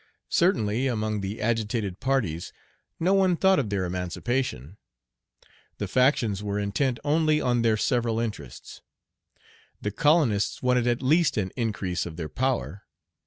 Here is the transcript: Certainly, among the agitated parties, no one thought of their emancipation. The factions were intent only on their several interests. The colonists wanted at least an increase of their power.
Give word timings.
Certainly, 0.31 0.87
among 0.87 1.21
the 1.21 1.39
agitated 1.39 1.99
parties, 1.99 2.51
no 2.99 3.13
one 3.13 3.37
thought 3.37 3.59
of 3.59 3.69
their 3.69 3.85
emancipation. 3.85 4.77
The 5.77 5.87
factions 5.87 6.41
were 6.41 6.57
intent 6.57 6.99
only 7.03 7.39
on 7.39 7.61
their 7.61 7.77
several 7.77 8.19
interests. 8.19 8.81
The 9.79 9.91
colonists 9.91 10.63
wanted 10.63 10.87
at 10.87 11.03
least 11.03 11.37
an 11.37 11.51
increase 11.55 12.07
of 12.07 12.15
their 12.17 12.29
power. 12.29 12.81